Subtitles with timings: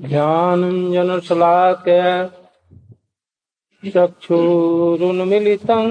[0.00, 2.00] ज्ञानञ्जनशलाकय
[3.94, 5.86] चक्षुरुन्मिलितं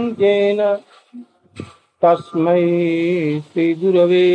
[2.02, 2.64] तस्मै
[3.40, 4.28] श्रीगुरवे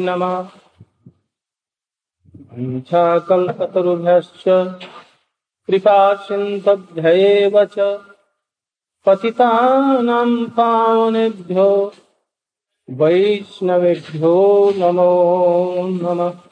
[0.00, 0.48] नमः।
[2.52, 4.44] वञ्चाकल्पतरुभ्यश्च
[5.66, 7.76] कृपासिन्धभ्येव च
[9.06, 11.92] पतितानां पावनेभ्यो
[12.90, 14.36] वैष्णवेभ्यो
[14.76, 15.08] नमो
[15.88, 16.49] नमः।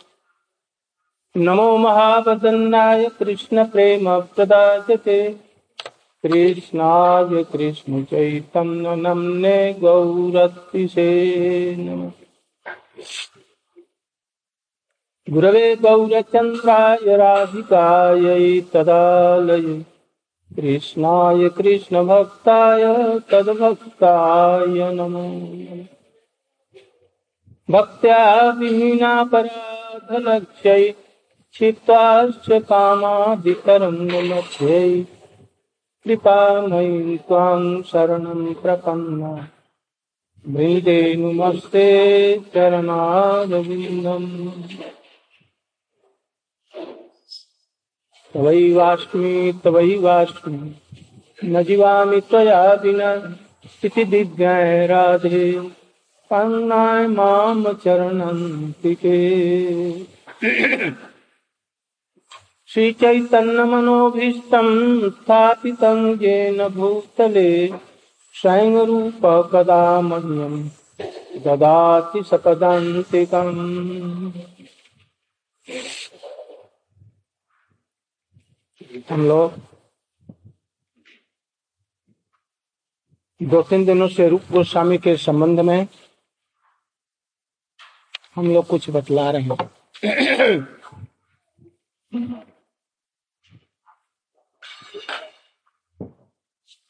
[1.38, 5.30] नमो महावदन्नाय कृष्ण प्रेम प्रदायते
[6.22, 11.06] कृष्णाय कृष्ण चैतन्य नमने गौरतिसे
[11.78, 12.10] नम।
[15.28, 19.84] गुरवे गौरचन्द्राय राधिकायै तदालय।
[20.56, 22.84] कृष्णाय कृष्णभक्ताय
[23.30, 25.28] तद्भक्ताय नमो
[27.70, 29.24] भक्त्या विहीना
[31.52, 35.06] क्षिप्ताश्च कामादितरङ्गमध्ये
[36.04, 39.48] कृपामयी त्वां शरणं प्रपन्ना
[40.48, 41.86] वृन्देनुमस्ते
[42.54, 44.28] चरणारविन्दम्।
[48.34, 50.74] तवैवास्मि तवैवास्मि
[51.44, 53.36] न जीवामि त्वया विना।
[53.84, 55.70] इति दिव्याय राधे,
[56.30, 59.18] पन्नाय माम चरणं तिके
[62.70, 64.68] श्रीचैतन्यमनोभीष्टं
[65.10, 67.50] स्थापितं येन भूतले
[68.34, 70.54] स्वयं रूप कदा मह्यं
[71.44, 73.60] ददाति सपदान्तिकम्
[79.10, 79.48] हम लोग
[83.40, 85.86] दो तीन दिनों से रूप गोस्वामी के संबंध में
[88.36, 89.58] हम लोग कुछ बतला रहे हैं।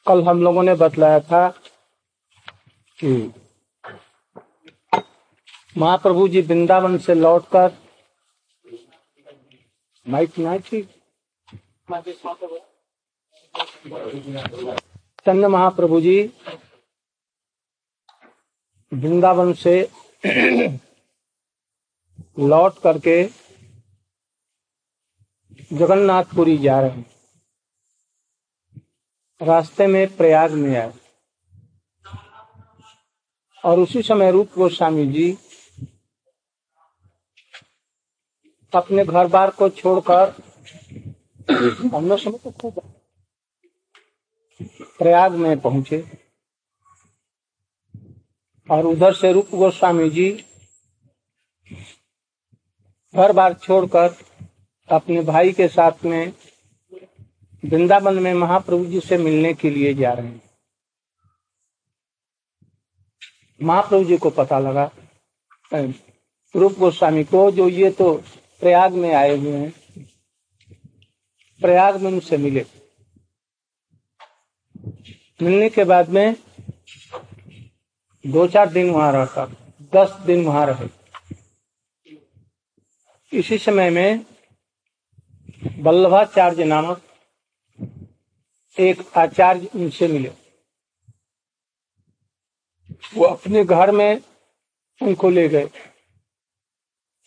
[0.07, 1.47] कल हम लोगों ने बतलाया था
[2.99, 3.11] कि
[5.77, 7.71] महाप्रभु जी वृंदावन से लौटकर
[10.05, 10.81] माइक नहीं थी
[15.25, 16.17] चंद महाप्रभु जी
[18.91, 19.75] वृंदावन से
[22.39, 23.23] लौट करके
[25.73, 27.05] जगन्नाथपुरी जा रहे हैं।
[29.41, 30.91] रास्ते में प्रयाग में आए।
[33.63, 35.31] और उसी समय रूप गोस्वामी जी
[38.73, 40.33] अपने घर बार को छोड़कर
[41.93, 42.81] हम लोग समय तो खूब
[44.99, 46.03] प्रयाग में पहुँचे।
[48.69, 50.29] और उधर से रूप गोस्वामी जी
[53.13, 54.15] घर बार छोड़कर
[54.89, 56.33] अपने भाई के साथ में
[57.63, 60.41] वृंदावन में महाप्रभु जी से मिलने के लिए जा रहे हैं।
[63.61, 64.89] महाप्रभु जी को पता लगा
[66.55, 68.13] रूप गोस्वामी को, जो ये तो
[68.61, 69.71] प्रयाग में आए हुए हैं,
[71.61, 72.65] प्रयाग में उनसे मिले।
[75.41, 76.35] मिलने के बाद में
[78.25, 79.45] दो चार दिन वहाँ रहता,
[79.93, 80.87] दस दिन वहाँ रहे।
[83.31, 84.25] इसी समय में
[85.79, 87.01] वल्लभाचार्य नामक
[88.79, 90.29] एक आचार्य उनसे मिले।
[93.13, 94.21] वो अपने घर में
[95.01, 95.69] उनको ले गए।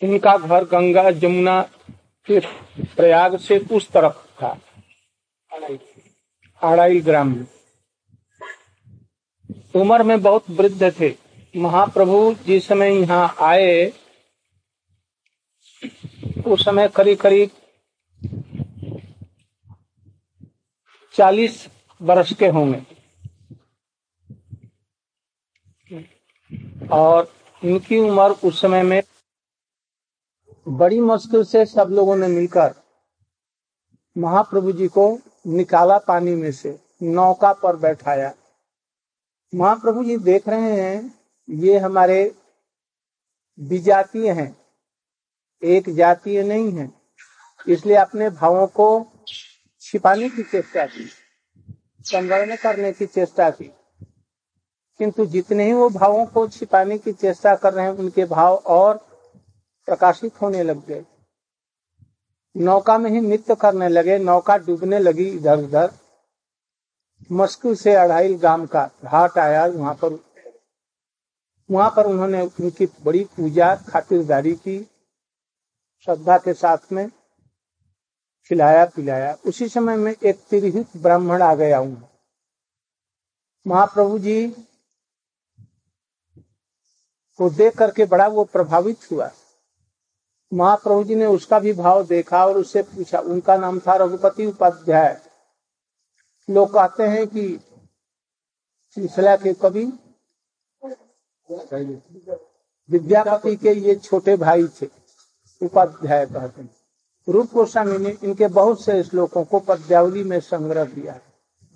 [0.02, 1.60] इनका घर गंगा जमुना
[2.26, 2.40] के
[2.94, 4.50] प्रयाग से उस तरफ़ था
[6.62, 7.46] आड़ाई ग्राम में।
[9.74, 11.14] उम्र में बहुत वृद्ध थे।
[11.56, 13.92] महाप्रभु जिस समय यहाँ आए,
[16.46, 17.50] उस समय करीब करीब
[21.14, 21.66] चालीस
[22.00, 22.84] वर्ष के होंगे।
[26.92, 29.02] और इनकी उम्र उस समय में
[30.66, 32.74] बड़ी मुश्किल से सब लोगों ने मिलकर
[34.16, 35.06] महाप्रभु जी को
[35.48, 38.32] निकाला पानी में से, नौका पर बैठाया।
[39.52, 41.14] महाप्रभु जी देख रहे हैं,
[41.48, 42.34] ये हमारे
[43.58, 44.56] विजातीय हैं,
[45.62, 46.90] एक जातीय नहीं है,
[47.66, 48.88] इसलिए अपने भावों को
[49.92, 51.10] छिपाने की चेष्टा की
[52.04, 53.64] संवरण करने की चेष्टा की।
[54.98, 58.96] किंतु जितने ही वो भावों को छिपाने की चेष्टा कर रहे हैं, उनके भाव और
[59.86, 61.04] प्रकाशित होने लग गए।
[62.56, 65.92] नौका में ही नृत्य करने लगे, नौका डूबने लगी इधर उधर।
[67.32, 70.18] मुश्किल से अढ़ाई गाँव का घाट आया, वहाँ पर
[71.70, 74.90] वहाँ पर उन्होंने उनकी बड़ी पूजा खातिरदारी की,
[76.04, 77.10] श्रद्धा के साथ में
[78.50, 82.08] खिलाया पिलाया। उसी समय में एक तिरहित ब्राह्मण आ गया हूँ।
[83.66, 84.46] महाप्रभु जी
[87.38, 89.30] को देख करके बड़ा वो प्रभावित हुआ।
[90.52, 95.20] महाप्रभु जी ने उसका भी भाव देखा और उससे पूछा, उनका नाम था रघुपति उपाध्याय।
[96.48, 97.48] लोग कहते हैं कि
[98.96, 99.84] श्रृंखला के कवि,
[102.88, 104.86] विद्यापति के ये छोटे भाई थे,
[105.60, 106.70] उपाध्याय कहते हैं।
[107.28, 111.22] रूप गोस्वामी ने इनके बहुत से श्लोकों को पद्यावली में संग्रह किया है।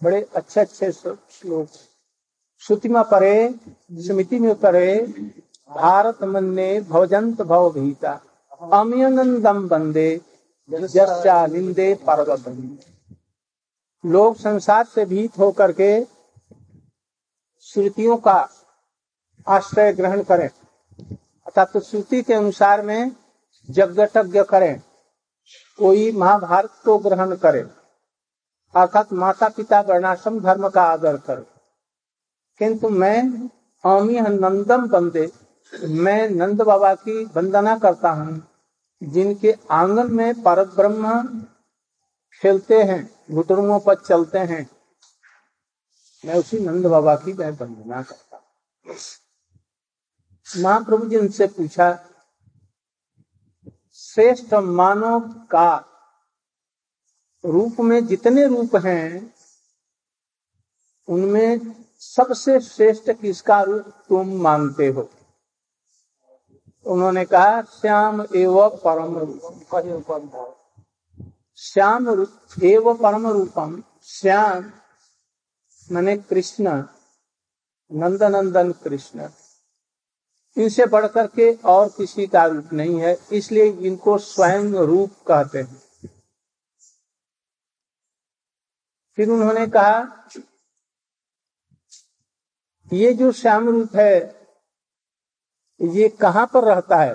[0.03, 1.69] बड़े अच्छे अच्छे श्लोक।
[2.59, 3.55] श्रुतिमा परे
[3.93, 5.07] स्मृति में परे,
[5.71, 8.21] भारत मन ने भवजंत भव भीता।
[8.73, 10.21] अमयनंदम बंदे
[10.71, 12.49] निंदे पर्वत
[14.07, 16.05] लोग संसार से भीत होकर के
[17.61, 18.49] श्रुतियों का
[19.49, 20.49] आश्रय ग्रहण करें।
[21.47, 23.13] अर्थात तो श्रुति के अनुसार में
[23.71, 24.83] यज्ञ करें।
[25.79, 27.61] कोई महाभारत को ग्रहण करे,
[28.75, 31.45] अर्थात माता पिता वर्णाश्रम धर्म का आदर करे।
[32.61, 33.21] किंतु मैं,
[33.85, 35.31] अमी नंदम बंदे,
[35.73, 38.43] मैं नंद बाबा की वंदना करता हूँ,
[39.03, 41.23] जिनके आँगन में परत ब्रह्म
[42.43, 43.01] खेलते हैं
[43.31, 44.67] घुटरुओं पर चलते हैं।
[46.25, 48.95] मैं उसी नंद बाबा की मैं वंदना करता हूँ।
[50.47, 51.91] महाप्रभु जी उनसे पूछा
[54.17, 55.85] श्रेष्ठ मानव का
[57.45, 59.35] रूप में जितने रूप हैं,
[61.09, 65.11] उनमें सबसे श्रेष्ठ किसका रूप तुम मानते हो?
[66.87, 70.53] उन्होंने कहा, श्याम एवं परम रूपम।
[71.57, 72.31] श्याम रूप,
[72.63, 74.73] एवं परम रूपम। श्याम,
[75.93, 76.85] मैंने कृष्ण,
[77.93, 79.29] नंदनंदन कृष्ण।
[80.57, 85.83] इनसे बढ़कर के और किसी का रूप नहीं है, इसलिए इनको स्वयं रूप कहते हैं।
[89.19, 90.01] फिर उन्होंने कहा,
[92.93, 94.17] ये जो श्याम रूप है,
[95.81, 97.15] ये कहाँ पर रहता है?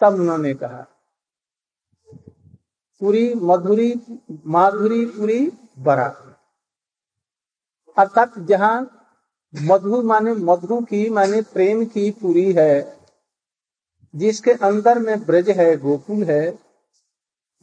[0.00, 0.82] सब उन्होंने कहा,
[3.00, 3.92] पूरी, मधुरी,
[4.46, 5.40] माधुरी, पूरी
[5.78, 6.06] बरा
[7.96, 8.98] अर्थात जहाँ
[9.54, 12.98] मधु माने, मधु की माने प्रेम की पूरी है,
[14.14, 16.58] जिसके अंदर में ब्रज है, गोकुल है,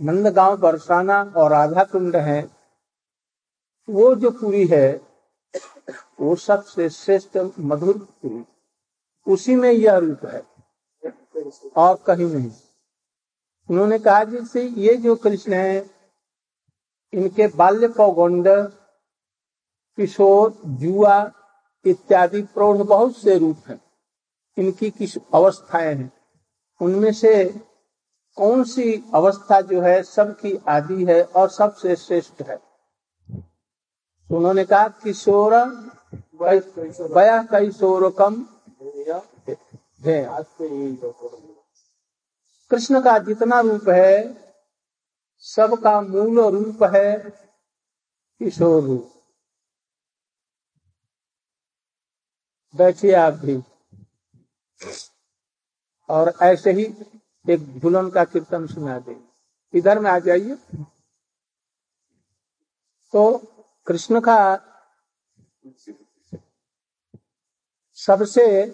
[0.02, 2.52] नंदगांव, बरसाना और राधा कुंड है,
[3.90, 5.02] वो जो पूरी है,
[6.20, 8.46] वो सबसे श्रेष्ठ मधुर पूरी।
[9.28, 10.44] उसी में यह रूप है,
[11.78, 12.52] और कहीं नहीं।
[13.70, 15.90] उन्होंने कहा जैसे ये जो कृष्ण है,
[17.14, 18.48] इनके बाल्य पौगंड
[19.98, 21.32] किशोर, जुआ
[21.86, 23.82] इत्यादि प्रौढ़ बहुत से रूप हैं।
[24.58, 26.12] इनकी किस अवस्थाएँ हैं?
[26.82, 27.62] उनमें से
[28.36, 32.56] कौन सी अवस्था जो है सबकी आदि है और सबसे श्रेष्ठ है?
[34.30, 35.54] तो उन्होंने कहा, किशोर
[37.16, 38.46] बया किशोर कम
[42.72, 44.38] कृष्ण का जितना रूप है,
[45.40, 47.20] सबका मूल रूप है
[48.40, 49.19] किशोर रूप।
[52.76, 53.58] बैठिए आप भी।
[56.10, 56.86] और ऐसे ही
[57.50, 59.16] एक झुलन का कीर्तन सुना दे।
[59.74, 60.56] इधर में आ जाइए।
[63.14, 63.38] तो
[63.88, 64.38] कृष्ण का
[67.98, 68.66] सबसे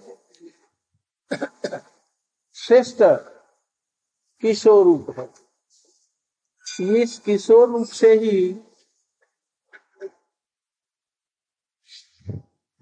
[2.54, 2.98] श्रेष्ठ
[4.42, 5.34] किशोर रूप है।
[7.02, 8.54] इस किशोर रूप से ही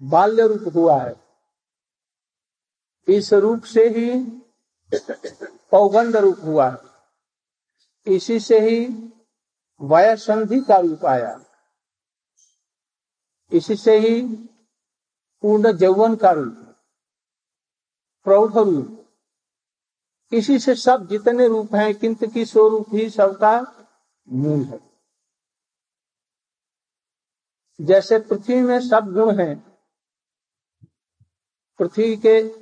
[0.04, 1.14] बाल्य रूप हुआ है।
[3.08, 4.20] इस रूप से ही
[5.70, 8.86] पौगंड रूप हुआ है। इसी से ही
[9.80, 11.40] वयसंधि का रूप आया।
[13.52, 14.20] इसी से ही
[15.42, 16.54] पूर्ण जौवन का रूप,
[18.24, 19.00] प्रौढ़ रूप।
[20.32, 23.60] इसी से सब जितने रूप हैं, किंतु की स्वरूप ही सबका
[24.28, 24.80] मूल है।
[27.80, 29.73] जैसे पृथ्वी में सब गुण हैं
[31.78, 32.54] पृथ्वी के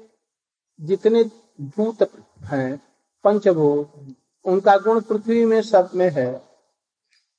[0.80, 1.24] जितने
[1.60, 2.02] भूत
[2.40, 2.82] हैं,
[3.24, 6.58] पंचभूत, उनका गुण पृथ्वी में सब में है।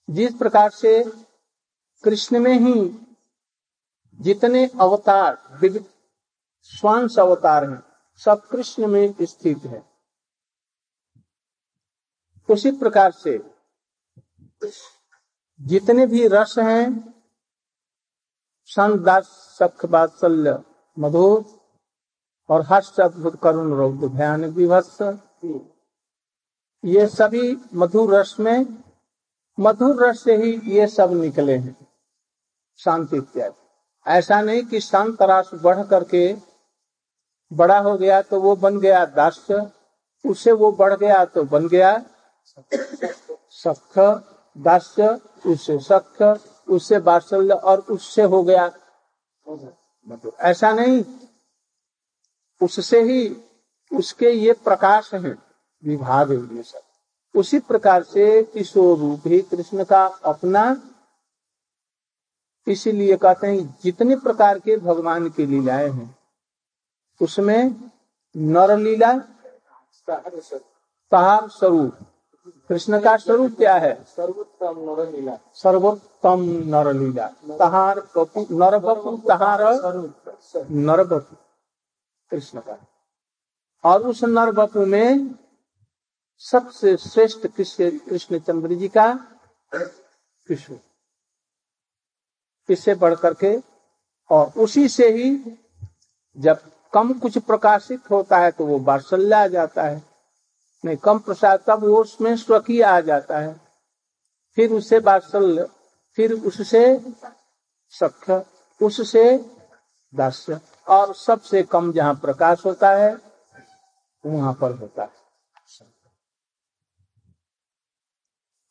[0.10, 1.04] जिस प्रकार से
[2.04, 3.00] कृष्ण में ही
[4.22, 5.86] जितने अवतार विविध
[6.62, 7.84] स्वांश अवतार हैं,
[8.18, 9.84] सब कृष्ण में स्थित है।
[12.50, 13.52] उसी प्रकार से
[15.62, 17.14] जितने भी रस हैं
[18.66, 19.24] संत दास
[19.60, 20.64] सख बात्सल्य
[21.00, 21.63] मधुर
[22.50, 25.02] और हर्ष अद्भुत करुण रौद्र भयानक विभत्स
[26.84, 28.66] ये सभी मधुर रस में,
[29.58, 31.76] मधुर रस से ही ये सब निकले हैं।
[32.80, 36.34] शांति इत्यादि। ऐसा नहीं कि शांत रास बढ़ करके
[37.52, 39.66] बड़ा हो गया तो वो बन गया दास्य
[40.26, 41.92] उससे वो बढ़ गया तो बन गया
[43.54, 44.00] सख
[44.58, 45.10] दास्य
[45.46, 46.22] उससे सख
[46.68, 48.72] उससे बात्सल्य और उससे हो गया।
[50.42, 51.04] ऐसा नहीं
[52.64, 53.20] उससे ही
[53.92, 55.36] उसके ये प्रकाश है
[55.84, 56.82] विभाग है सब।
[57.36, 60.64] उसी प्रकार से किशोर रूप ही कृष्ण का अपना
[62.68, 66.10] इसीलिए कहते हैं जितने प्रकार के भगवान की लीलाएँ हैं
[67.22, 67.62] उसमें
[68.36, 69.12] नर लीला
[71.50, 71.94] स्वरूप।
[72.70, 73.94] कृष्ण का स्वरूप क्या है?
[74.08, 77.28] सर्वोत्तम नर लीला सर्वोत्तम नर लीला
[77.60, 78.00] तहार
[78.52, 79.62] नर बपु तहार
[80.72, 81.36] नर बपु
[82.34, 82.78] कृष्ण का
[83.84, 85.30] और उस नर बपु में
[86.44, 89.08] सबसे श्रेष्ठ कृष्ण चंद्र जी का
[89.72, 90.78] कृष्ण।
[92.70, 93.56] इससे बढ़ करके
[94.30, 95.30] और उसी से ही
[96.38, 96.62] जब
[96.94, 100.02] कम कुछ प्रकाशित होता है तो वो बात्सल्य आ जाता है।
[100.84, 103.54] नहीं, कम प्रसाद तब वो उसमें स्वकीय आ जाता है।
[104.58, 105.68] फिर उससे बात्सल्य
[106.18, 106.84] फिर उससे
[107.94, 108.30] सख
[108.82, 109.24] उससे
[110.16, 113.18] दास्य और सबसे कम जहाँ प्रकाश होता है,
[114.26, 115.24] वहाँ पर होता है।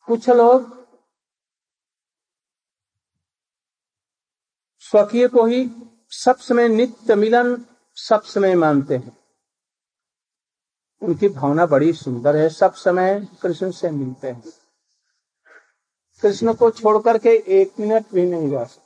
[0.07, 0.83] कुछ लोग
[4.79, 5.71] स्वकीय को ही
[6.09, 9.17] सब समय नित्य मिलन, सब समय मानते हैं।
[11.01, 14.43] उनकी भावना बड़ी सुंदर है, सब समय कृष्ण से मिलते हैं।
[16.21, 18.82] कृष्ण को छोड़ करके एक मिनट भी नहीं रह सकते।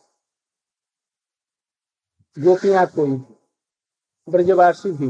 [2.38, 3.12] गोपियाँ कोई,
[4.30, 5.10] ब्रजवासी भी।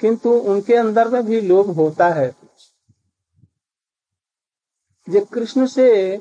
[0.00, 2.36] किंतु उनके अंदर में भी लोभ होता है।
[5.08, 6.18] जो कृष्ण से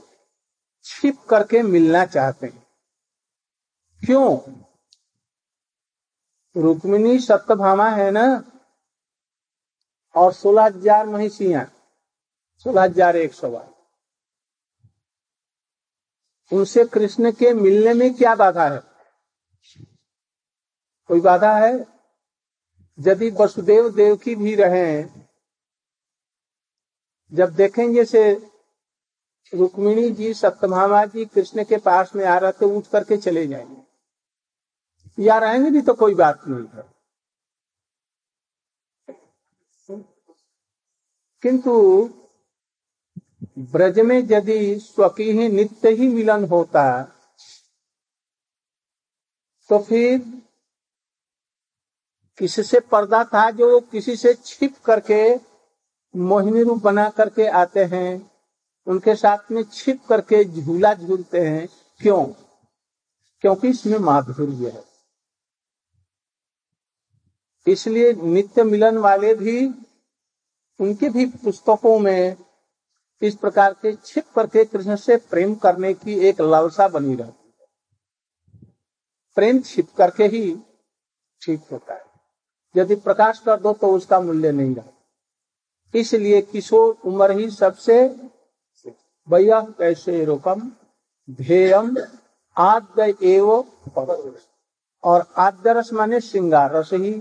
[0.84, 2.68] छिप करके मिलना चाहते हैं।
[4.06, 4.38] क्यों?
[6.56, 8.44] रुक्मिणी सत्यभामा है ना?
[10.16, 11.72] और सोलह हज़ार महिषिया
[12.66, 13.50] सोलह हज़ार एक सौ
[16.52, 18.87] उनसे कृष्ण के मिलने में क्या बाधा है?
[21.08, 21.98] कोई बाधा है?
[23.00, 25.04] यदि वसुदेव देव की भी रहे,
[27.34, 28.34] जब देखेंगे से
[29.54, 33.88] रुक्मिणी जी सत्यभामा जी कृष्ण के पास में आ रहे थे उठ करके चले जाएँगे।
[35.24, 36.98] या रहेंगे भी तो कोई बात नहीं है।
[41.42, 42.04] किंतु
[43.60, 47.14] ब्रज में यदि स्वकी ही नित्य ही मिलन होता
[49.70, 50.44] तो फिर
[52.38, 55.36] किससे पर्दा था जो किसी से छिप करके
[56.18, 58.32] मोहिनी रूप बना करके आते हैं।
[58.88, 61.68] उनके साथ में छिप करके झूला झूलते हैं।
[62.02, 62.26] क्यों?
[63.42, 64.84] क्योंकि इसमें माधुर्य है।
[67.68, 69.68] इसलिए नित्य मिलन वाले भी
[70.80, 72.36] उनके भी पुस्तकों में
[73.22, 77.37] इस प्रकार के छिप करके कृष्ण से प्रेम करने की एक लालसा बनी रहती
[79.38, 80.42] प्रेम छिप करके ही
[81.42, 82.06] ठीक होता है।
[82.76, 84.92] यदि प्रकाश कर दो तो उसका मूल्य नहीं रहा।
[85.94, 88.08] इसलिए किशोर उम्र ही सबसे
[89.28, 90.72] भैया कैसे रोकम
[91.30, 91.96] ध्येयम
[92.58, 93.50] आद्य एव
[95.04, 97.14] और आद्य रस माने श्रृंगार रस ही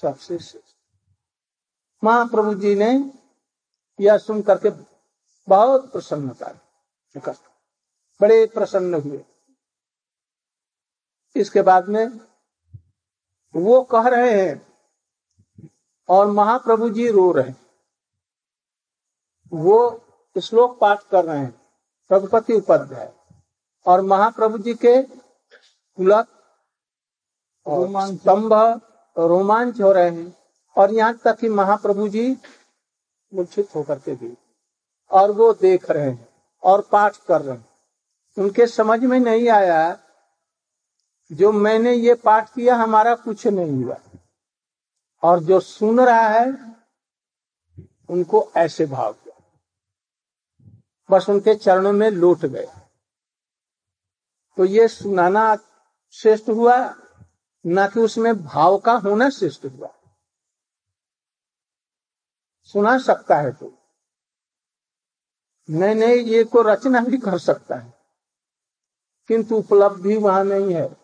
[0.00, 0.38] सबसे
[2.02, 2.92] महाप्रभु जी ने
[3.98, 4.70] यह सुन करके
[5.48, 6.52] बहुत प्रसन्नता।
[8.20, 9.24] बड़े प्रसन्न हुए।
[11.36, 12.06] इसके बाद में
[13.54, 14.60] वो कह रहे हैं,
[16.08, 17.52] और महाप्रभु जी रो रहे
[19.52, 19.78] वो
[20.36, 21.54] श्लोक पाठ कर रहे हैं
[22.10, 23.12] रघुपति उपाध्याय।
[23.86, 26.26] और महाप्रभु जी के पुलक
[27.66, 28.52] स्तंभ
[29.16, 30.34] रोमांच हो रहे हैं,
[30.76, 32.30] और यहाँ तक कि महाप्रभु जी
[33.32, 34.36] मूर्छित होकर के भी,
[35.10, 36.28] और वो देख रहे हैं,
[36.62, 37.66] और पाठ कर रहे हैं।
[38.36, 39.98] उनके समझ में नहीं आया
[41.32, 43.96] जो मैंने ये पाठ किया, हमारा कुछ नहीं हुआ।
[45.22, 46.76] और जो सुन रहा है,
[48.08, 49.42] उनको ऐसे भाव किया।
[51.10, 52.66] बस उनके चरणों में लौट गए।
[54.56, 55.56] तो ये सुनाना
[56.12, 56.94] श्रेष्ठ हुआ,
[57.66, 59.88] ना कि उसमें भाव का होना श्रेष्ठ हुआ।
[62.64, 63.78] सुना सकता है तो।
[65.70, 67.94] नहीं नहीं, ये को रचना भी कर सकता है।
[69.28, 70.99] किंतु उपलब्धि वहाँ नहीं है।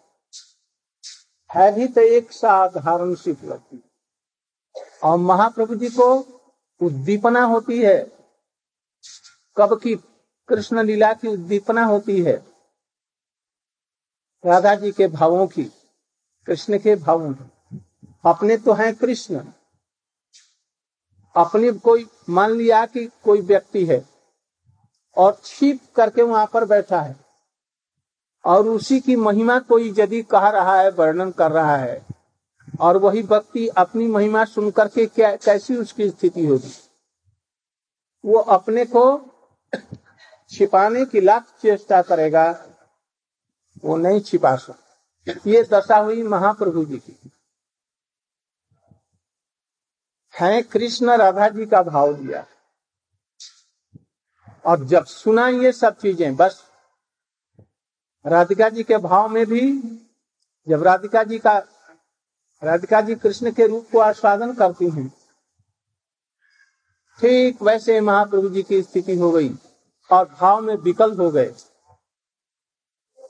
[1.57, 3.83] है भी तो एक साधारण सी उपलब्धि
[5.03, 6.15] और महाप्रभु जी को
[6.83, 8.13] उद्दीपना होती है।
[9.57, 9.95] कब की
[10.49, 12.37] कृष्ण लीला की उद्दीपना होती है?
[14.47, 15.65] राधा जी के भावों की,
[16.47, 17.51] कृष्ण के भावों की।
[18.25, 19.41] अपने तो हैं कृष्ण।
[21.37, 24.05] अपनी कोई, मान लिया कि कोई व्यक्ति है
[25.17, 27.26] और छिप करके वहाँ पर बैठा है।
[28.47, 32.07] और उसी की महिमा कोई यदि कह रहा है, वर्णन कर रहा है,
[32.81, 36.73] और वही व्यक्ति अपनी महिमा सुन करके क्या, कैसी उसकी स्थिति होगी?
[38.25, 39.21] वो अपने को
[40.49, 42.67] छिपाने की लाख चेष्टा करेगा,
[43.85, 44.83] वो नहीं छिपा सकता।
[45.47, 47.31] ये दशा हुई महाप्रभु जी की।
[50.41, 52.47] है कृष्ण राधा जी का भाव दिया।
[54.67, 56.66] और जब सुना ये सब चीज़ें, बस
[58.27, 59.61] राधिका जी के भाव में भी,
[60.67, 61.59] जब राधिका जी का,
[62.63, 65.09] राधिका जी कृष्ण के रूप को आस्वादन करती हैं,
[67.21, 69.51] ठीक वैसे महाप्रभु जी की स्थिति हो गई
[70.11, 71.53] और भाव में विकल हो गए।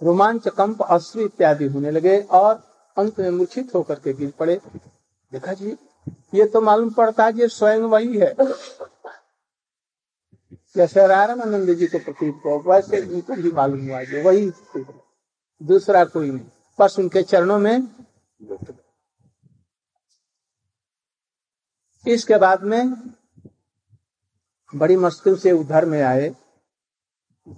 [0.02, 2.54] रोमांच, कंप, अश्रु इत्यादि होने लगे और
[2.96, 4.60] अंत में मूर्छित होकर के गिर पड़े।
[5.32, 5.76] देखा जी,
[6.34, 8.34] ये तो मालूम पड़ता है स्वयं वही है।
[10.76, 14.50] जैसे रामानंद जी को प्रतीत हो वैसे उनको भी मालूम हुआ जो वही
[15.60, 16.46] दूसरा कोई नहीं।
[16.78, 17.88] बस उनके चरणों में
[22.04, 22.92] इसके बाद में
[24.72, 26.28] बड़ी मुश्किल से उधर में आए।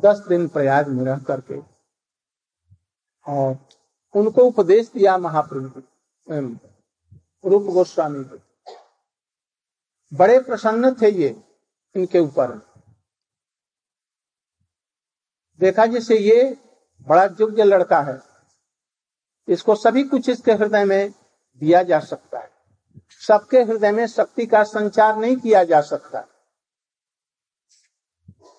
[0.02, 1.58] दस दिन प्रयाग में रह करके
[3.26, 3.56] और
[4.14, 5.82] उनको उपदेश दिया महाप्रभु
[7.44, 8.24] रूप गोस्वामी
[10.12, 11.34] बड़े प्रसन्न थे ये
[11.94, 12.60] इनके ऊपर।
[15.60, 16.56] देखा जैसे ये
[17.06, 18.20] बड़ा योग्य लड़का है।
[19.48, 21.10] इसको सभी कुछ इसके हृदय में
[21.62, 22.50] दिया जा सकता है।
[23.26, 26.24] सबके हृदय में शक्ति का संचार नहीं किया जा सकता।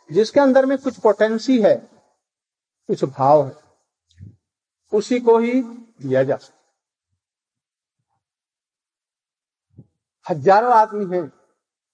[0.09, 1.75] जिसके अंदर में कुछ पोटेंसी है,
[2.89, 3.55] कुछ भाव है,
[4.93, 6.57] उसी को ही दिया जा सकता
[10.25, 11.31] हज़ारों आदमी हैं,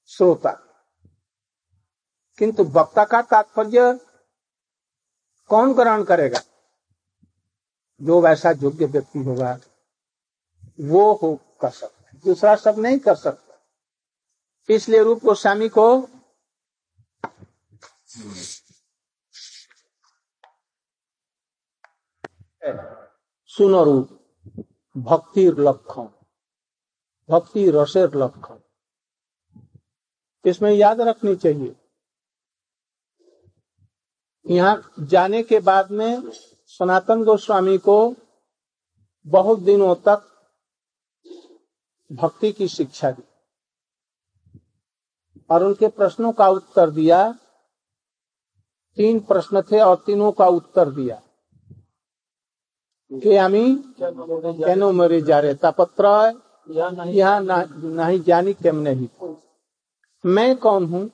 [0.10, 0.52] श्रोता।
[2.40, 4.00] किंतु वक्ता का तात्पर्य
[5.46, 6.40] कौन ग्रहण करेगा?
[8.02, 9.60] जो वैसा योग्य व्यक्ति होगा,
[10.82, 13.62] वो हो कर सकता है। दूसरा सब नहीं कर सकता।
[14.70, 16.08] इसलिए रूप गोस्वामी को
[23.48, 24.20] सुनो रूप,
[24.98, 26.08] भक्ति लक्षण,
[27.30, 28.60] भक्ति रसेर लक्षण।
[30.46, 31.76] इसमें याद रखनी चाहिए।
[34.46, 36.32] यहाँ जाने के बाद में
[36.72, 38.16] सनातन गोस्वामी को
[39.26, 40.28] बहुत दिनों तक
[42.10, 43.24] भक्ति की शिक्षा दी
[45.50, 47.32] और उनके प्रश्नों का उत्तर दिया।
[48.98, 51.22] तीन प्रश्न थे और तीनों का उत्तर दिया।
[53.12, 53.64] के आमी?
[54.02, 56.06] कैनो मरे जा रहे तापत्र
[56.70, 59.08] यहाँ नहीं। जानी केम नहीं
[60.24, 61.10] मैं कौन हूँ?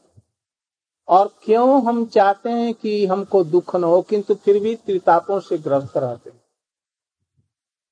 [1.07, 5.57] और क्यों हम चाहते हैं कि हमको दुख न हो, किंतु फिर भी त्रितापों से
[5.57, 6.41] ग्रस्त रहते हैं।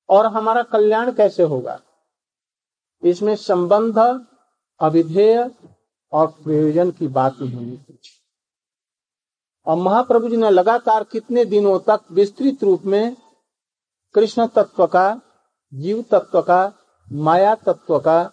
[0.10, 1.80] और हमारा कल्याण कैसे होगा?
[3.04, 4.26] इसमें संबंध,
[4.80, 5.52] अविधेय
[6.12, 8.00] और प्रयोजन की बात नहीं होनी चाहिए।
[9.65, 13.17] और महाप्रभु जी ने लगातार कितने दिनों तक विस्तृत रूप में
[14.13, 15.22] कृष्ण तत्व का,
[15.74, 16.74] जीव तत्व का,
[17.12, 18.32] माया तत्व का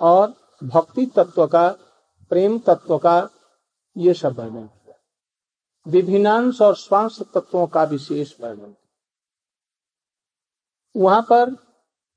[0.00, 0.34] और
[0.64, 1.68] भक्ति तत्व का,
[2.30, 3.28] प्रेम तत्व का
[3.96, 4.94] ये सब वर्णन किया।
[5.86, 8.74] विभिन्नांश और स्वांश तत्वों का विशेष वर्णन
[10.96, 11.56] वहाँ पर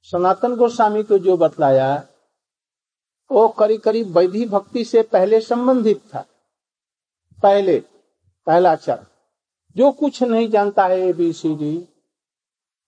[0.01, 2.07] सनातन गोस्वामी को जो बतलाया,
[3.31, 6.25] वो करीब करीब वैधि भक्ति से पहले संबंधित था।
[7.43, 7.79] पहले,
[8.45, 9.05] पहला चरण।
[9.75, 11.89] जो कुछ नहीं जानता है एबीसीडी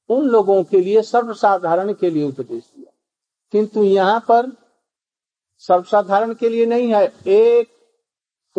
[0.10, 2.94] उन लोगों के लिए सर्वसाधारण के लिए उपदेश दिया।
[3.52, 4.58] किंतु यहाँ पर
[5.58, 7.79] सर्वसाधारण के लिए नहीं है। एक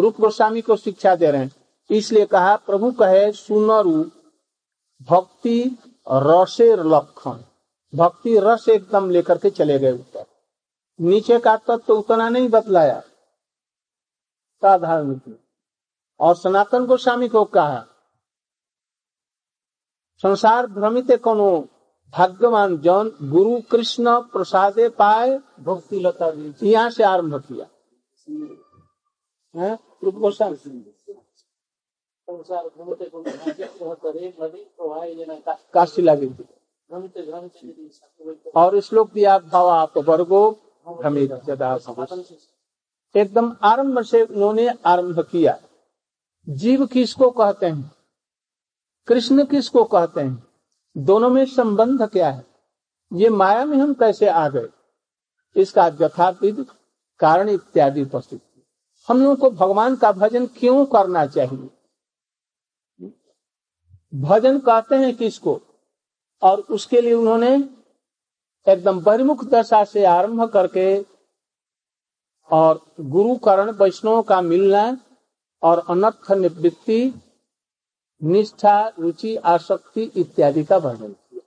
[0.00, 1.52] रूप गोस्वामी को शिक्षा दे रहे हैं।
[1.90, 4.04] इसलिए कहा, प्रभु कहे, सुनरु,
[5.08, 7.38] भक्ति रसेर लक्षण।
[7.92, 10.24] भक्ति रस एकदम लेकर के चले गए ऊपर।
[10.98, 13.00] नीचे का तत्व तो उतना नहीं बतलाया।
[14.62, 15.18] साधारण
[16.20, 17.84] और सनातन गोस्वामी को कहा,
[20.24, 21.68] संसार भ्रमित कोनो
[22.14, 26.32] भाग्यवान जन गुरु कृष्ण प्रसादे पाए, भक्ति लता
[26.62, 27.66] यहाँ से आरंभ किया।
[35.74, 36.30] काशी लगी।
[38.56, 40.50] और श्लोक दिया भाव आप वर्गो
[40.88, 41.32] भ्रमित
[43.16, 45.60] एकदम आरंभ से उन्होंने आरंभ किया।
[46.48, 47.92] जीव किसको कहते हैं?
[49.06, 50.46] कृष्ण किसको कहते हैं?
[50.96, 52.46] दोनों में संबंध क्या है?
[53.12, 54.68] ये माया में हम कैसे आ गए?
[55.56, 56.66] इसका यथार्थ
[57.18, 58.42] कारण इत्यादि उपस्थित।
[59.11, 61.70] हम लोगों को भगवान का भजन क्यों करना चाहिए?
[64.14, 65.61] भजन कहते हैं किसको?
[66.42, 67.68] और उसके लिए उन्होंने
[68.68, 71.05] एकदम बहिर्मुख दशा से आरंभ करके
[72.51, 74.99] और गुरु करण वैष्णव का मिलना
[75.62, 77.14] और अनर्थ निवृत्ति,
[78.23, 81.40] निष्ठा, रुचि, आसक्ति इत्यादि का वर्णन किया।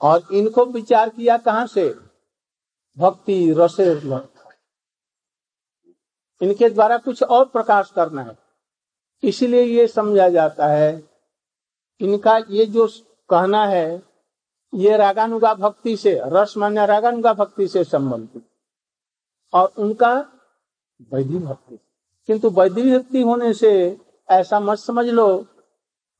[0.00, 1.94] और इनको विचार किया कहाँ से?
[2.98, 3.94] भक्ति रसे
[6.42, 8.38] इनके द्वारा कुछ और प्रकाश करना है।
[9.22, 11.10] इसलिए ये समझा जाता है।
[12.00, 12.88] इनका ये जो
[13.30, 14.02] कहना है,
[14.74, 18.42] ये रागानुगा भक्ति से, रस मान्य रागानुगा भक्ति से संबंधित।
[19.52, 20.26] और उनका
[21.12, 21.78] वैधि भक्ति।
[22.26, 23.98] किंतु वैधि भक्ति होने से
[24.30, 25.46] ऐसा मत समझ लो,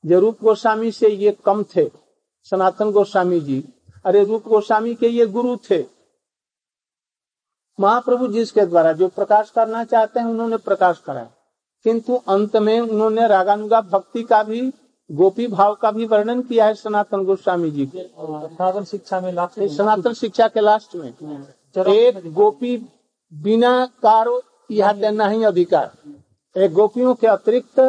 [0.05, 1.91] जो रूप गोस्वामी से ये कम थे।
[2.43, 3.69] सनातन गोस्वामी जी,
[4.05, 5.96] अरे रूप गोस्वामी के ये गुरु थे।
[7.79, 11.29] महाप्रभु जिसके द्वारा जो प्रकाश करना चाहते हैं उन्होंने प्रकाश कराया
[11.85, 14.61] किंतु अंत में उन्होंने रागानुगा भक्ति का भी
[15.09, 19.59] गोपी भाव का भी वर्णन किया है सनातन गोस्वामी जी के। सनातन शिक्षा में लास्ट
[19.75, 21.09] सनातन शिक्षा के लास्ट में।
[21.87, 22.75] एक गोपी
[23.31, 25.91] बिना कारो यह देना ही अधिकार।
[26.55, 27.79] एक गोपियों के अतिरिक्त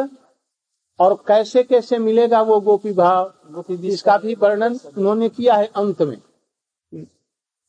[0.99, 6.01] और कैसे कैसे मिलेगा वो गोपी भाव गोपी इसका भी वर्णन उन्होंने किया है अंत
[6.01, 6.17] में।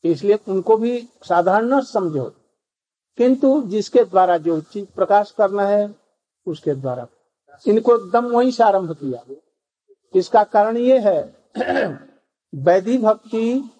[0.03, 2.35] इसलिए उनको भी साधारण न समझो।
[3.17, 5.95] किंतु जिसके द्वारा जो चीज़ प्रकाश करना है,
[6.45, 7.07] उसके द्वारा।
[7.67, 9.35] इनको एकदम वहीं से आरंभ किया।
[10.15, 11.35] इसका कारण ये है,
[12.55, 13.71] वैधि भक्ति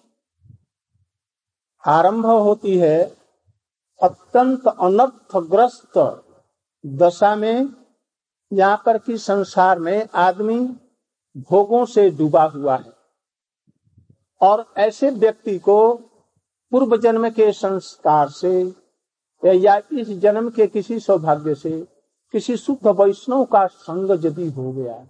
[1.86, 3.16] आरंभ होती है
[4.02, 6.24] अत्यंत अनर्थग्रस्त
[6.86, 7.68] दशा में,
[8.52, 10.60] यहाँ पर कि संसार में आदमी
[11.36, 12.92] भोगों से डूबा हुआ है।
[14.40, 16.00] और ऐसे व्यक्ति को
[16.72, 18.52] पूर्व जन्म के संस्कार से,
[19.42, 21.80] या इस जन्म के किसी सौभाग्य से,
[22.34, 25.04] किसी शुद्ध वैष्णव का संग यदि हो गया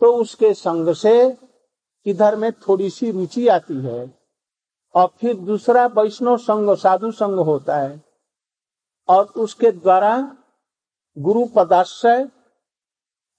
[0.00, 1.36] तो उसके संग से
[2.06, 4.10] इधर में थोड़ी सी रुचि आती है,
[4.94, 8.00] और फिर दूसरा वैष्णव संग, साधु संग होता है,
[9.08, 10.36] और उसके द्वारा
[11.16, 12.28] गुरु पदाश्रय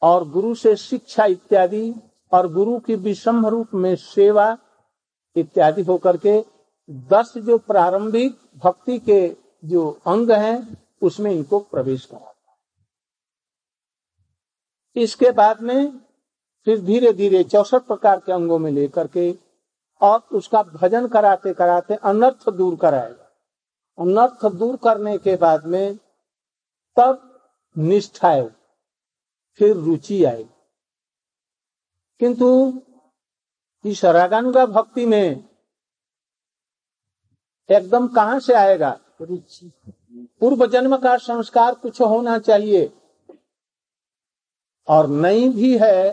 [0.02, 1.94] और गुरु से शिक्षा इत्यादि,
[2.32, 4.58] और गुरु की विषम रूप में सेवा
[5.36, 6.38] इत्यादि होकर के
[6.90, 12.58] दस जो प्रारंभिक भक्ति के जो अंग हैं, उसमें इनको प्रवेश कराता है।
[15.04, 16.00] इसके बाद में
[16.66, 19.38] फिर धीरे धीरे चौसठ प्रकार के अंगों में लेकर के
[20.02, 23.32] और उसका भजन कराते कराते अनर्थ दूर कराएगा।
[24.00, 25.98] अनर्थ दूर करने के बाद में
[26.98, 27.40] तब
[27.78, 28.50] निष्ठा है
[29.54, 30.50] फिर रुचि आएगी।
[32.20, 32.74] किंतु
[33.86, 35.49] इस रागानुगा भक्ति में
[37.70, 38.98] एकदम कहाँ से आएगा?
[39.22, 39.72] रुचि
[40.42, 42.90] पूर्व जन्म का संस्कार कुछ होना चाहिए।
[44.88, 46.12] और नहीं भी है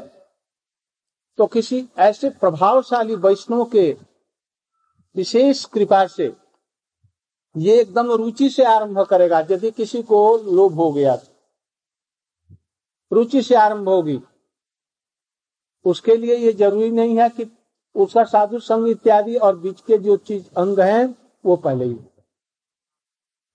[1.38, 3.90] तो किसी ऐसे प्रभावशाली वैष्णव के
[5.16, 6.34] विशेष कृपा से
[7.54, 11.18] ये एकदम रुचि से आरंभ करेगा, यदि किसी को लोभ हो गया
[13.12, 14.18] रुचि से आरंभ होगी।
[15.84, 17.46] उसके लिए ये ज़रूरी नहीं है कि
[17.94, 21.06] उसका साधु संग इत्यादि और बीच के जो चीज़ अंग हैं
[21.46, 21.98] वो पहले ही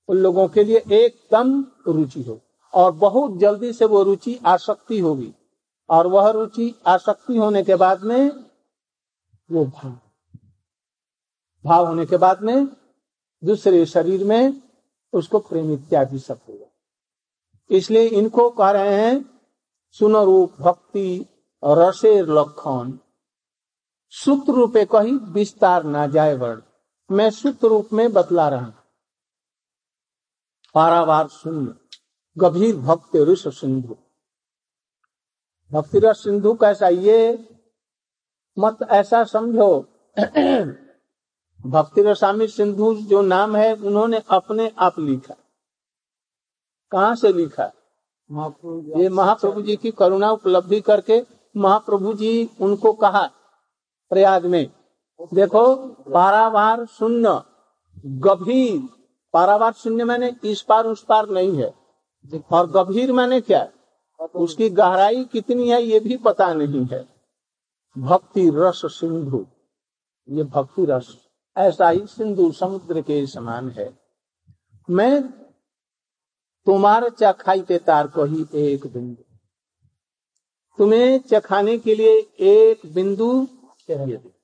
[0.09, 2.39] उन लोगों के लिए एकदम रुचि हो
[2.73, 5.33] और बहुत जल्दी से वो रुचि आसक्ति होगी
[5.89, 8.29] और वह रुचि आसक्ति होने के बाद में
[9.51, 9.99] वो भाव
[11.65, 12.67] भाव होने के बाद में
[13.43, 14.61] दूसरे शरीर में
[15.13, 16.65] उसको प्रेम इत्यादि सब होगा।
[17.69, 19.39] इसलिए इनको कह रहे हैं
[19.91, 21.25] सुनरूप भक्ति
[21.63, 22.93] रसेर लक्षण।
[24.13, 26.61] सूत्र रूपे कही विस्तार ना जाए वर्ण।
[27.11, 28.73] मैं सूत्र रूप में बतला रहा हूँ।
[30.73, 31.75] पारावार शून्य
[32.37, 33.97] गंभीर भक्ति ऋष सिंधु।
[35.71, 36.87] भक्ति रस सिंधु कैसा?
[36.87, 37.49] ये
[38.59, 39.81] मत ऐसा समझो।
[41.67, 45.35] भक्ति रसामी सिंधु जो नाम है उन्होंने अपने आप लिखा।
[46.91, 47.65] कहा से लिखा?
[49.01, 51.25] ये महाप्रभु जी की करुणा उपलब्धि करके
[51.57, 53.27] महाप्रभु जी उनको कहा
[54.09, 54.80] प्रयाग में।
[55.33, 57.41] देखो, पारावार शून्य।
[58.05, 58.89] गंभीर।
[59.33, 61.73] पारावार शून्य मैंने इस पार उस पार नहीं है।
[62.51, 63.69] और गंभीर मैंने क्या?
[64.35, 67.07] उसकी गहराई कितनी है ये भी पता नहीं है।
[67.97, 69.45] भक्ति रस सिंधु।
[70.29, 71.17] ये भक्ति रस।
[71.57, 73.99] ऐसा ही सिंधु समुद्र के समान है।
[74.89, 75.29] मैं
[76.65, 79.23] तुम्हारे चखाई ते तार को ही एक बिंदु।
[80.77, 83.47] तुम्हें चखाने के लिए एक बिंदु
[83.87, 84.40] चाहिए।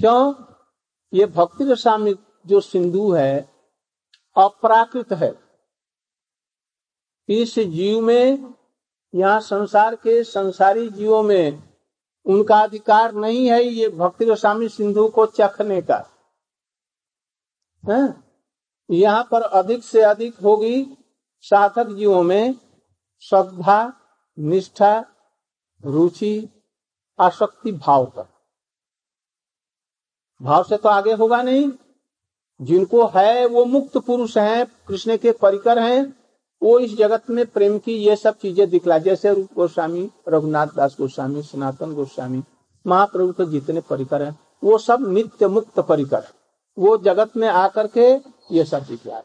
[0.00, 0.34] क्यों?
[1.14, 3.48] ये भक्ति रसामी जो सिंधु है,
[4.36, 5.38] अपराकृत है।
[7.28, 8.54] इस जीव में,
[9.14, 11.62] यहाँ संसार के संसारी जीवों में
[12.26, 16.10] उनका अधिकार नहीं है ये भक्ति रसामी सिंधु को चखने का।
[17.90, 18.24] है?
[18.90, 20.86] यहाँ पर अधिक से अधिक होगी
[21.40, 22.54] साधक जीवों में
[23.20, 23.92] श्रद्धा,
[24.38, 25.04] निष्ठा,
[25.84, 26.48] रुचि,
[27.20, 28.34] आसक्ति, भाव का
[30.40, 31.70] भाव से तो आगे होगा नहीं।
[32.60, 36.14] जिनको है, वो मुक्त पुरुष हैं, कृष्ण के परिकर हैं,
[36.62, 40.96] वो इस जगत में प्रेम की ये सब चीज़ें दिखला जैसे रूप गोस्वामी, रघुनाथ दास
[41.00, 42.42] गोस्वामी, सनातन गोस्वामी,
[42.86, 46.24] महाप्रभु के जितने परिकर हैं, वो सब नित्य मुक्त परिकर
[46.76, 48.08] वो जगत में आकर के
[48.54, 49.20] ये सब दिखला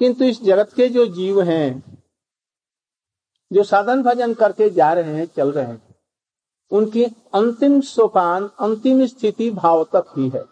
[0.00, 1.82] किंतु इस जगत के जो जीव हैं,
[3.50, 5.87] जो साधन भजन करके जा रहे हैं, चल रहे हैं
[6.70, 10.44] उनकी अंतिम सोपान, अंतिम स्थिति भाव तक ही है।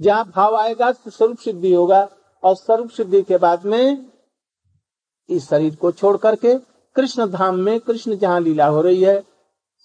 [0.00, 2.08] जहाँ भाव आएगा तो स्वरूप सिद्धि होगा,
[2.42, 4.06] और स्वरूप सिद्धि के बाद में
[5.28, 6.56] इस शरीर को छोड़ करके
[6.96, 9.22] कृष्ण धाम में कृष्ण जहाँ लीला हो रही है,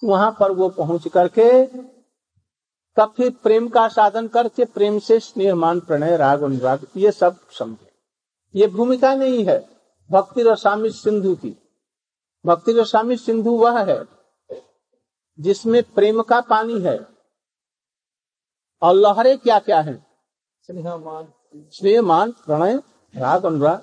[0.02, 1.48] वहाँ पर वो पहुँच करके
[2.96, 7.88] तब फिर प्रेम का साधन करके प्रेम से मान प्रणय, राग, अनुराग, ये सब समझे।
[8.54, 9.58] ये भूमिका नहीं है,
[10.10, 11.56] भक्ति रसामी सिंधु की।
[12.44, 14.02] भक्ति रसामी सिंधु वह है
[15.40, 16.98] जिसमें प्रेम का पानी है।
[18.82, 20.06] और लहरे क्या क्या है?
[20.70, 22.76] स्नेह मान प्रणय
[23.16, 23.82] राग अनुराग।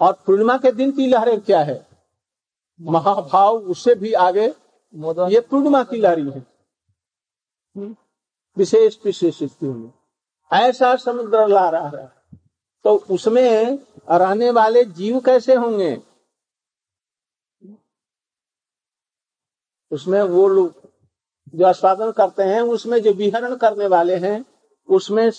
[0.00, 1.88] और पूर्णिमा के दिन की लहरें क्या है?
[2.80, 4.54] महाभाव उससे भी आगे
[5.32, 6.46] ये पूर्णिमा की लहरी है।
[8.56, 9.92] विशेष विशेष स्थिति में।
[10.52, 12.12] ऐसा समुद्र ला रहा है।
[12.84, 13.78] तो उसमें
[14.10, 16.02] रहने वाले जीव कैसे होंगे?
[19.90, 20.74] उसमें वो लोग
[21.54, 24.44] जो आस्वादन करते हैं, उसमें जो विहरण करने वाले हैं,
[24.88, 25.30] उसमें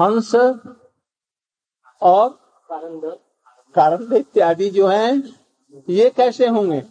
[0.00, 0.34] हंस
[2.02, 2.38] और
[3.74, 5.40] कारण इत्यादि जो हैं,
[5.88, 6.82] ये कैसे होंगे?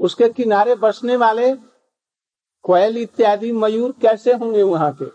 [0.00, 1.56] उसके किनारे बसने वाले
[2.62, 5.06] कोयल इत्यादि मयूर कैसे होंगे वहाँ के?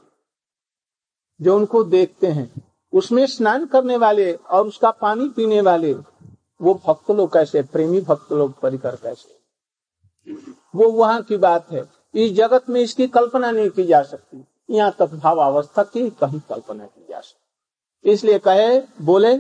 [1.41, 5.93] जो उनको देखते हैं। उसमें स्नान करने वाले और उसका पानी पीने वाले,
[6.61, 9.42] वो भक्त लोग कैसे प्रेमी भक्त लोग परिकर कैसे
[10.27, 11.83] वो वहाँ की बात है।
[12.15, 16.39] इस जगत में इसकी कल्पना नहीं की जा सकती। यहाँ तक भाव अवस्था की कहीं
[16.49, 19.37] कल्पना की जा सकती। इसलिए कहे, बोले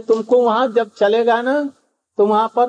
[0.00, 1.62] तुमको वहाँ जब चलेगा ना
[2.18, 2.66] तो वहाँ पर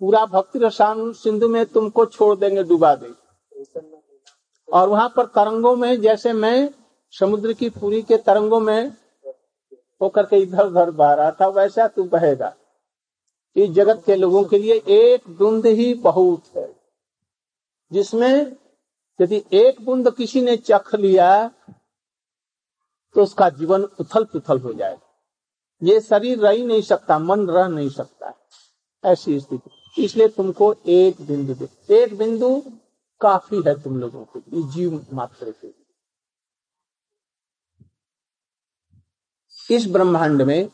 [0.00, 3.80] पूरा भक्ति रसान सिंधु में तुमको छोड़ देंगे, डुबा देंगे।
[4.68, 6.68] और वहाँ पर तरंगों में, जैसे मैं
[7.12, 8.92] समुद्र की पूरी के तरंगों में
[10.00, 12.54] होकर के इधर उधर बह रहा था, वैसा तू बहेगा।
[13.56, 16.74] इस जगत के लोगों के लिए एक बूंद ही बहुत है।
[17.92, 18.56] जिसमें
[19.20, 21.48] यदि एक बूंद किसी ने चख लिया
[23.14, 25.02] तो उसका जीवन उथल पुथल हो जाएगा।
[25.82, 28.32] ये शरीर रह नहीं सकता, मन रह नहीं सकता
[29.04, 32.62] ऐसी स्थिति। इसलिए तुमको एक बिंदु दे। एक बिंदु
[33.20, 35.82] काफ़ी है तुम लोगों के लिए, जीव मात्र के लिए।
[39.70, 40.68] इस ब्रह्मांड में,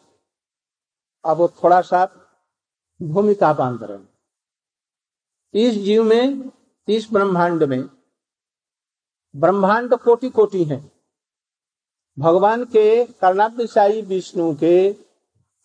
[1.24, 2.04] अब थोड़ा सा
[3.02, 3.98] भूमिका रहे
[5.54, 6.50] इस जीव में
[6.88, 7.82] इस ब्रह्मांड में
[9.34, 10.78] ब्रह्मांड कोटि कोटि है।
[12.18, 14.74] भगवान के कर्णादिशाई विष्णु के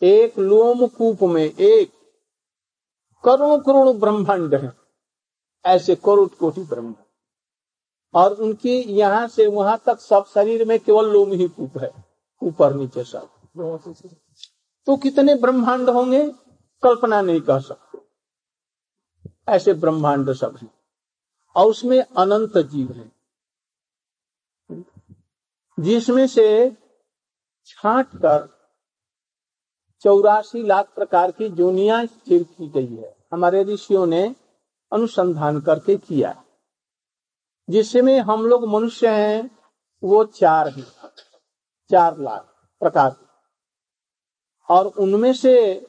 [0.02, 1.92] एक लोम कूप में एक
[3.24, 4.72] करोड़ करोड़ ब्रह्मांड है।
[5.66, 6.96] ऐसे करोड़ कोटि ब्रह्मांड
[8.14, 11.92] और उनकी यहाँ से वहाँ तक सब शरीर में केवल लोम ही कूप है
[12.42, 13.30] ऊपर नीचे सब।
[14.88, 16.22] तो कितने ब्रह्मांड होंगे?
[16.84, 18.00] कल्पना नहीं कर सकते।
[19.50, 20.74] ऐसे ब्रह्मांड सब हैं।
[21.56, 23.12] और उसमें अनंत जीव हैं।
[25.80, 26.78] जिसमें से
[27.66, 28.58] छाट कर
[30.02, 34.36] चौरासी लाख प्रकार की जोनिया स्थिर की गई है। हमारे ऋषियों ने
[34.94, 36.44] अनुसंधान करके किया
[37.70, 39.60] जिसमें हम लोग मनुष्य हैं,
[40.04, 40.88] वो चार हैं।
[41.92, 42.42] चार लाख
[42.80, 43.16] प्रकार
[44.70, 45.88] और उनमें से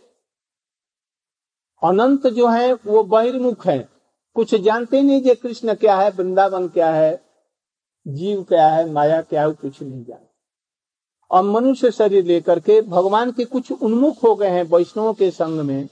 [1.84, 3.88] अनंत जो है, वो बहिर्मुख है।
[4.34, 7.24] कुछ जानते नहीं कि कृष्ण क्या है, वृंदावन क्या है,
[8.08, 10.28] जीव क्या है, माया क्या है कुछ नहीं जानते।
[11.30, 15.60] और मनुष्य शरीर लेकर के भगवान के कुछ उन्मुख हो गए हैं वैष्णवों के संग
[15.60, 15.88] में,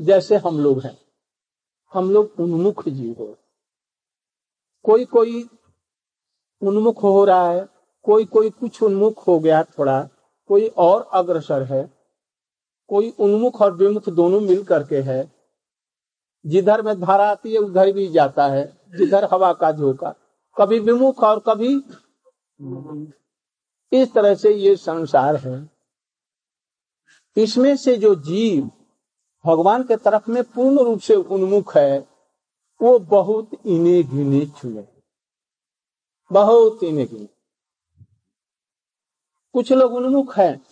[0.00, 0.98] जैसे हम लोग हैं।
[1.94, 3.36] हम लोग उन्मुख जीव हो।
[4.82, 5.48] कोई कोई
[6.62, 7.68] उन्मुख हो रहा है
[8.02, 10.08] कोई कोई कुछ उन्मुख हो गया थोड़ा,
[10.48, 11.97] कोई और अग्रसर है
[12.88, 15.32] कोई उन्मुख और विमुख दोनों मिल करके है।
[16.46, 20.14] जिधर में धारा आती है, उधर भी जाता है। जिधर हवा का झोंका।
[20.58, 21.76] कभी विमुख और कभी
[23.92, 25.70] इस तरह से ये संसार है।
[27.36, 28.70] इसमें से जो जीव
[29.46, 32.08] भगवान के तरफ़ में पूर्ण रूप से उन्मुख है,
[32.82, 34.88] वो बहुत इने गिने चुने
[36.32, 37.28] बहुत इने गिने।
[39.52, 40.64] कुछ लोग उन्मुख हैं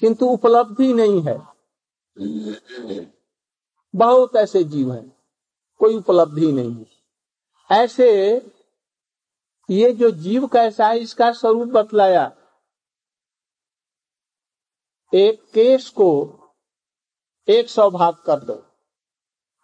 [0.00, 1.38] किंतु उपलब्धि नहीं है।
[3.94, 5.16] बहुत ऐसे जीव हैं,
[5.78, 6.86] कोई उपलब्धि नहीं है।
[7.70, 8.36] ऐसे
[9.70, 12.36] ये जो जीव कैसा है, इसका स्वरूप बतलाया।
[15.14, 16.38] एक केस को
[17.48, 18.64] एक सौ भाग कर दो,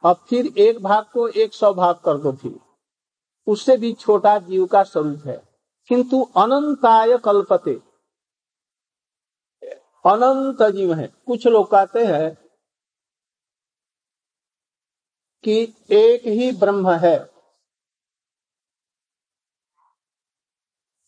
[0.05, 2.61] और फिर एक भाग को एक सौ भाग कर दो फिर।
[3.47, 5.43] उससे भी छोटा जीव का स्वरूप है।
[5.89, 7.81] किंतु अनंताय कल्पते
[10.07, 12.35] अनंत जीव है। कुछ लोग कहते हैं
[15.45, 17.35] कि एक ही ब्रह्म है।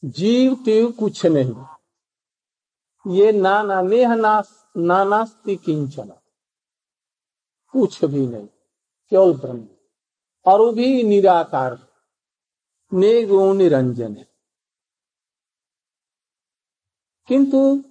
[0.05, 1.77] जीव तीव कुछ नहीं।
[3.15, 6.09] ये नाना नेह नास, नानास्ति किंचन।
[7.73, 8.47] कुछ भी नहीं,
[9.11, 9.69] केवल ब्रह्म।
[10.47, 11.93] और वो भी निराकार
[12.93, 14.29] नेगो निरंजन है।
[17.29, 17.85] किंतु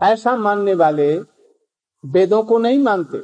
[0.00, 1.16] ऐसा मानने वाले
[2.04, 3.18] वेदों को नहीं मानते।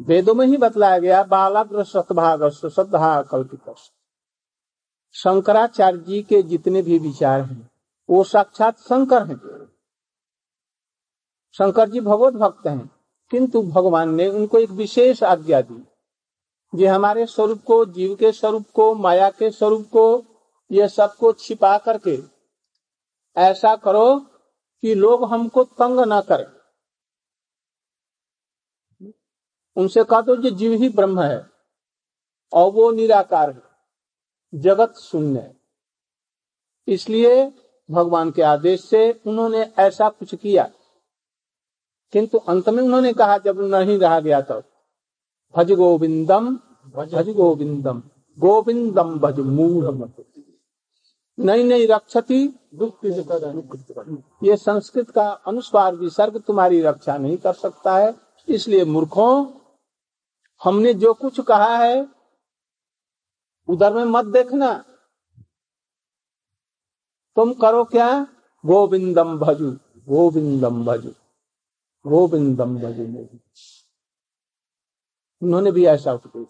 [0.00, 3.74] वेदों में ही बतलाया गया, बालाग्र सतभाग श्रद्धा कल्पित
[5.14, 7.70] शंकराचार्य जी के जितने भी विचार हैं,
[8.08, 9.36] वो साक्षात शंकर हैं।
[11.54, 12.90] शंकर जी भगवत भक्त हैं,
[13.30, 15.84] किंतु भगवान ने उनको एक विशेष आज्ञा दी,
[16.72, 20.24] ये हमारे स्वरूप को, जीव के स्वरूप को, माया के स्वरूप को,
[20.70, 22.16] ये सबको छिपा करके
[23.36, 24.18] ऐसा करो
[24.82, 26.46] कि लोग हमको तंग ना करें।
[29.76, 31.46] उनसे कहा तो ये जीव ही ब्रह्म है
[32.52, 33.62] और वो निराकार है।
[34.52, 35.56] जगत शून्य है।
[36.88, 37.52] इसलिए
[37.88, 40.70] भगवान के आदेश से उन्होंने ऐसा कुछ किया।
[42.12, 44.60] किंतु अंत में उन्होंने कहा, जब नहीं रहा गया तो
[45.54, 46.56] भज गोविंदम
[46.96, 48.02] भज गोविंदम
[48.38, 50.24] गोविंदम भज मूढ़ मत
[51.38, 52.42] नहीं नहीं रक्षति
[54.42, 58.14] ये संस्कृत का अनुस्वार विसर्ग तुम्हारी रक्षा नहीं कर सकता है।
[58.48, 59.46] इसलिए मूर्खों
[60.60, 62.06] हमने जो कुछ कहा है
[63.68, 64.72] उधर में मत देखना।
[67.36, 68.08] तुम करो क्या?
[68.64, 69.70] गोविंदम भजू
[70.08, 71.10] गोविंदम भजू
[72.04, 73.04] गोविंदम भजू
[75.42, 76.48] उन्होंने भी ऐसा उपदेश